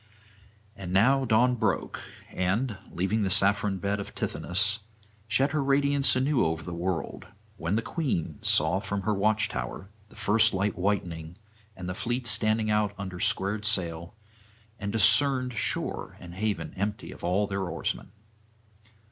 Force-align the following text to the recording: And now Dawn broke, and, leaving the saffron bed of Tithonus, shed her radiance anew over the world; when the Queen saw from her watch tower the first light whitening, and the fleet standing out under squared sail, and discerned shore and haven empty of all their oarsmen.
And 0.75 0.91
now 0.91 1.25
Dawn 1.25 1.53
broke, 1.53 2.01
and, 2.31 2.75
leaving 2.91 3.21
the 3.21 3.29
saffron 3.29 3.77
bed 3.77 3.99
of 3.99 4.15
Tithonus, 4.15 4.79
shed 5.27 5.51
her 5.51 5.63
radiance 5.63 6.15
anew 6.15 6.43
over 6.43 6.63
the 6.63 6.73
world; 6.73 7.27
when 7.57 7.75
the 7.75 7.83
Queen 7.83 8.39
saw 8.41 8.79
from 8.79 9.03
her 9.03 9.13
watch 9.13 9.47
tower 9.47 9.91
the 10.09 10.15
first 10.15 10.55
light 10.55 10.75
whitening, 10.75 11.37
and 11.77 11.87
the 11.87 11.93
fleet 11.93 12.25
standing 12.25 12.71
out 12.71 12.93
under 12.97 13.19
squared 13.19 13.63
sail, 13.63 14.15
and 14.79 14.91
discerned 14.91 15.53
shore 15.53 16.17
and 16.19 16.33
haven 16.33 16.73
empty 16.75 17.11
of 17.11 17.23
all 17.23 17.45
their 17.45 17.69
oarsmen. 17.69 18.09